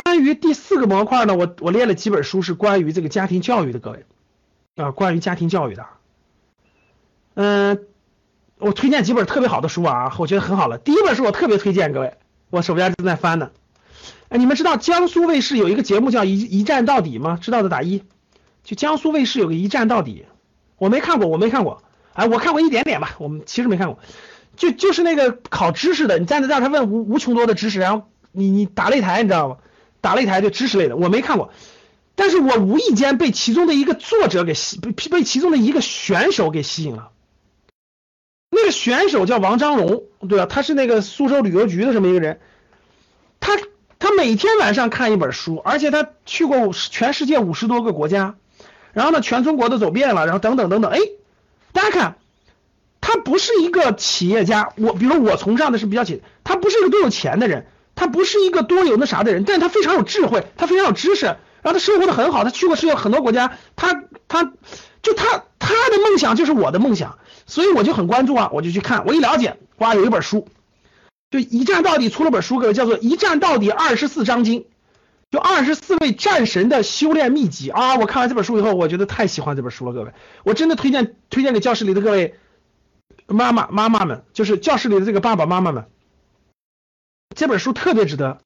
[0.00, 4.06] 关于第四个模块呢，我我列了几本书是关于这个家庭教育的，各位
[4.76, 5.84] 啊，关于家庭教育的。
[7.34, 7.78] 嗯，
[8.56, 10.78] 我推荐几本特别好的书啊，我觉得很好了。
[10.78, 12.14] 第一本书我特别推荐各位，
[12.48, 13.50] 我手边正在翻呢。
[14.30, 17.38] 哎，你们知道江苏卫视有一个节目叫一一站到底吗？
[17.38, 18.02] 知道的打一。
[18.64, 20.24] 就江苏卫视有个一站到底，
[20.78, 21.82] 我没看过，我没看过。
[22.14, 23.98] 哎，我看过一点点吧，我们其实没看过。
[24.56, 29.58] 就就是那个考知识的，你站在这儿，他问无无穷多的知识，然后你你打擂台，你知道吗？
[30.02, 31.50] 打擂台就知识类的，我没看过。
[32.14, 37.08] 但是我无意间被其中的一个作者给吸，被被其中的一个选手给吸引了。
[38.50, 40.44] 那个选手叫王章龙，对吧？
[40.44, 42.40] 他是那个苏州旅游局的这么一个人。
[43.40, 43.56] 他
[43.98, 48.34] 他每天晚上看一本书，而且他去过全世界五十多个国家，
[48.92, 50.90] 然后呢，全中国都走遍了，然后等等等等。
[50.90, 50.98] 哎，
[51.72, 52.16] 大家看。
[53.04, 57.66] 他不是一个企业家，我比如我崇尚的是比较企，他不是一个多有钱的人，
[58.02, 64.52] 他不是一个多有那啥的人，但是他非常有智慧，他非常有知识，然后他生活的很好，他去过世界很多国家，他他
[65.02, 70.48] 就他他的梦想就是我的梦想，所以我就很关注啊，我就去看，我一了解，哇，有一本书，
[71.30, 74.62] 就一战到底出了本书，各位叫做《一战到底二十四章经》，
[75.30, 82.34] 就二十四位战神的修炼秘籍啊，我看完这本书以后，我觉得太喜欢这本书了，各位，我真的推荐推荐给教室里的各位。
[83.28, 85.86] 妈妈妈妈们，就是教室里的这个爸爸妈妈们，
[87.34, 88.38] 这本书特别值得。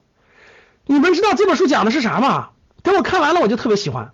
[0.87, 2.51] 你们知道这本书讲的是啥吗？
[2.83, 4.13] 等我看完了，我就特别喜欢。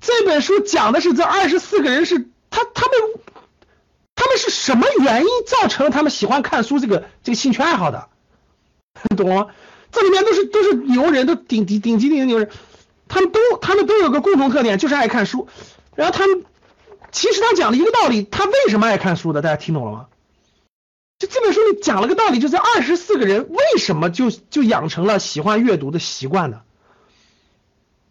[0.00, 2.98] 这本书讲的是这二十四个人是他他们
[4.14, 8.08] 他们是什么原因造成了他们喜欢看书这个这个兴趣爱好的？
[9.16, 9.48] 懂吗？
[9.92, 12.50] 这里面都是都是牛人，都顶顶顶级顶级牛人，
[13.08, 15.48] 他们都他们都有个共同特点，就是爱看书。
[15.94, 16.44] 然后他们。
[17.12, 19.42] 其实他讲了一个道理，他为什么爱看书的？
[19.42, 20.06] 大家听懂了吗？
[21.20, 26.62] 就这本书里讲了个道理，就这二十四个人为什么就就养成了喜欢阅读的习惯呢？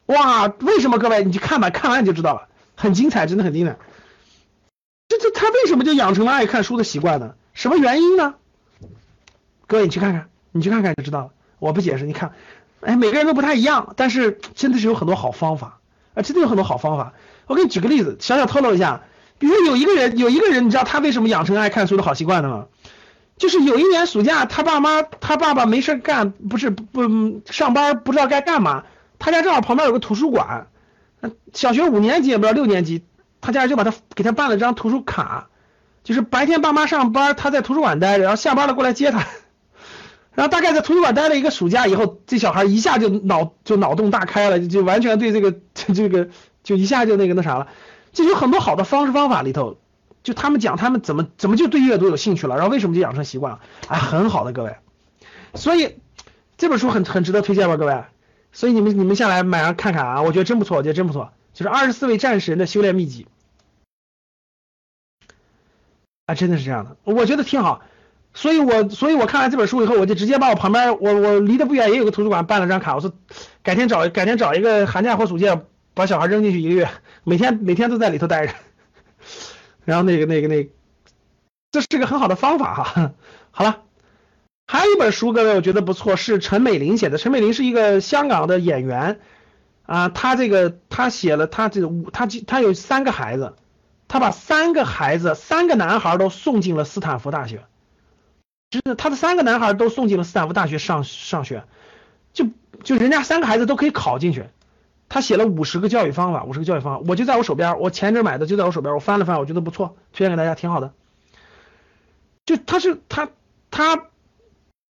[0.05, 0.99] 哇，为什么？
[0.99, 3.77] 各位你去看吧，看完你就知道了，很精彩，真的很精彩。
[5.07, 7.33] 这这他为什么就养成了爱看书的习惯呢？
[7.55, 8.35] 什么原因呢？
[9.65, 11.29] 各位你去看看，你去看看就知道了。
[11.57, 12.33] 我不解释，你看，
[12.81, 15.79] 哎，每个人都不太一样，但是真的是有很多好方法
[16.13, 17.13] 啊，真的有很多好方法。
[17.47, 19.01] 我给你举个例子，小小透露一下，
[19.39, 22.67] 比如有一个人，有一个人，你知道他为什么养成爱看书的好习惯的吗？
[23.39, 28.83] 就是有一年暑假，他爸妈，他爸爸没事干，不是不上班，不知道该干嘛，
[29.17, 30.67] 他家正好旁边有个图书馆，
[31.53, 33.03] 小学五年级也不知道六年级，
[33.41, 35.47] 他家就把他给他办了张图书卡，
[36.03, 39.25] 就是白天爸妈上班，他在图书馆待着，然后下班了过来接他，
[40.35, 46.29] 然后大概在图书馆待了一个暑假以后，这小孩一下就脑就脑洞大开了，就完全对这个这个。
[46.61, 47.67] 就一下就那个那啥了，
[48.11, 49.77] 就有很多好的方式方法里头，
[50.21, 54.75] 就他们讲他们怎么怎么就对阅读有兴趣了，然后为什么就养成习惯了，哎，很好的各位，
[55.53, 55.97] 所以
[56.57, 58.03] 这本书很很值得推荐吧各位，
[58.51, 63.27] 所以你们你们下来买上看看啊，我觉得真不错，我觉得真不错，就是二十四位战士人的修炼秘籍，
[66.25, 67.81] 啊，真的是这样的，我觉得挺好，
[68.33, 73.13] 所以我所以我看完这本书以后，我就直接把我旁边我我离得不远也有个图书馆办了张卡，我说
[73.63, 75.61] 改天找改天找一个寒假或暑假。
[75.95, 76.89] 把小孩扔进去一个月，
[77.25, 78.53] 每天每天都在里头待着，
[79.89, 80.69] 然后那个那个那，
[81.71, 83.13] 这是个很好的方法哈。
[83.49, 83.81] 好了，
[84.67, 87.17] 还有一本书，各位我觉得不错，是陈美玲写的。
[87.17, 89.19] 陈美玲是一个香港的演员
[89.87, 93.55] 啊，她这个她写了，她这五她她有三个孩子，
[94.07, 97.63] 她把三个孩子三个男孩都送进了斯坦福大学，
[98.69, 101.63] 就是他的三个男孩都送进了斯坦福大学上上学，
[102.31, 102.45] 就
[102.83, 104.45] 就人家三个孩子都可以考进去。
[105.09, 110.93] 他写了五十个教育方法，五十个教育方法，我就在我手边，我前阵买的就在我手边，我翻了翻，我觉得不错，推荐给大家，挺好的。
[112.45, 113.29] 就他是他
[113.71, 114.05] 他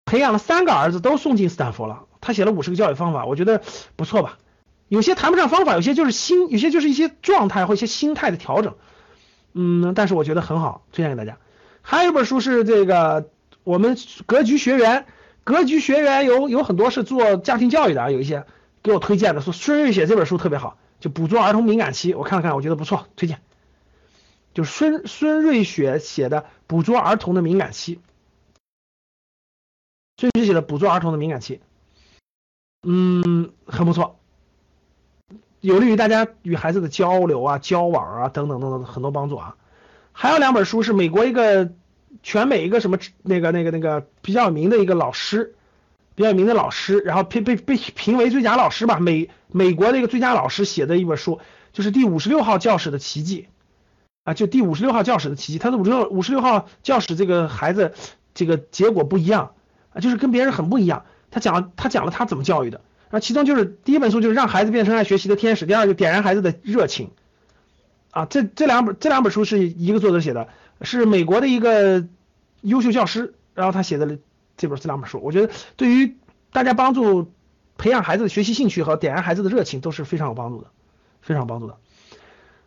[0.06, 3.62] 培养了三个儿子都送进斯坦福了，他写了五十个教育方法，我觉得
[3.98, 4.38] 不错吧？
[4.88, 8.76] 有些谈不上方法，有些就是心，有些就是一些状态或一些心态的调整，
[9.54, 11.38] 嗯，但是我觉得很好，推荐给大家。
[11.82, 13.30] 还有一本书是这个
[13.64, 15.06] 我们格局学员，
[15.44, 18.46] 格局学员有有很多是做家庭教育的啊，有一些。
[18.86, 23.42] 给我推荐的说孙瑞雪这本书特别好，就捕捉儿童敏感期，我看了看，我觉得不错，推荐。
[24.54, 28.00] 就孙孙瑞雪写的捕捉儿童的敏感期，
[30.18, 31.62] 孙瑞雪写的捕捉儿童的敏感期，
[32.84, 34.20] 嗯，很不错，
[35.62, 39.58] 有利于大家与孩子的交流啊、交往啊等等等等很多帮助啊。
[40.12, 41.72] 还有两本书是美国一个
[42.22, 45.56] 全美一个什么那个那个那个比较有名的一个老师。
[46.16, 51.40] 比较有名的老师，然后被被被评为最佳老师吧，美美国的一个最佳老师写的一本书，
[51.74, 53.48] 就是第五十六号教室的奇迹
[54.24, 55.60] 啊，就第五十六号教室的奇迹。
[55.60, 57.94] 他的五十六五十六号教室这个孩子
[58.34, 59.52] 这个结果不一样
[59.94, 61.06] 啊，就是跟别人很不一样。
[61.32, 67.12] 他讲他讲了他怎么教育的，啊，其中就是第一本书就是让孩子变成爱学习的天使，第二就点燃孩子的热情。
[68.12, 70.48] 啊，这这两本这两本书是一个作者写的，
[70.82, 72.06] 是美国的一个
[72.62, 74.20] 优秀教师，然后他写的
[74.58, 76.16] 这本这两本书，我觉得对于
[76.52, 77.32] 大家帮助
[77.78, 80.68] 培养孩子的学习兴趣和点燃孩子的热情都是非常有帮助的，
[81.22, 81.78] 非常有帮助的。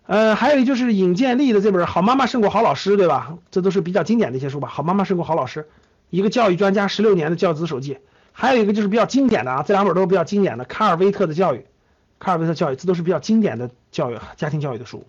[0.07, 3.37] 呃，还有就是尹建莉的这本《好妈妈胜过好老师》，对吧？
[3.51, 5.63] 这都是比较经典的一些书吧，《好妈妈胜过好老师》，
[6.09, 7.99] 一个教育专家十六年的教子手记。
[8.33, 11.59] 还有一个就是比较经典的啊，这两本都是比较经典的，《卡尔威特的教育》，
[12.19, 15.07] 《卡尔威特教育》，这都是比较经典的教育家庭教育的书。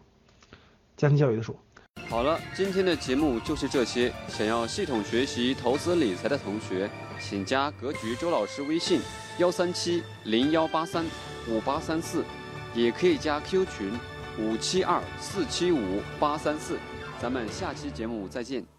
[0.98, 1.58] 家庭教育的书。
[2.10, 4.12] 好了，今天的节目就是这些。
[4.28, 6.90] 想要系统学习投资理财的同学，
[7.22, 9.00] 请加格局周老师微信：
[9.38, 11.06] 幺三七零幺八三
[11.48, 12.26] 五八三四，
[12.74, 13.94] 也可以加 Q 群
[14.40, 16.80] 五七二四七五八三四。
[17.22, 18.79] 咱们下期节目再见。